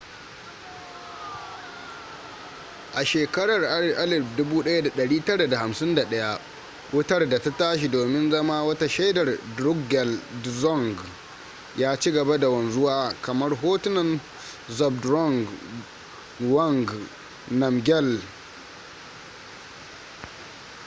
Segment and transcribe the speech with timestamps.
[2.93, 3.63] a shekarar
[3.97, 6.39] 1951
[6.91, 10.97] wutar da ta tashi domin zama wata shaidar drukgyal dzong
[11.77, 14.19] ya ci gaba da wanzuwa kamar hotunan
[14.69, 15.47] zhabdrung
[16.39, 16.93] ngawang
[17.49, 18.21] namgyal